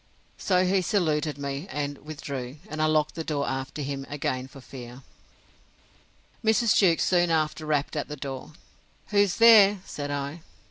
[0.39, 4.59] —So he saluted me, and withdrew; and I locked the door after him again for
[4.59, 5.03] fear.
[6.43, 6.75] Mrs.
[6.75, 8.53] Jewkes soon after rapped at the door.
[9.11, 9.77] Who's there?
[9.85, 10.41] said I.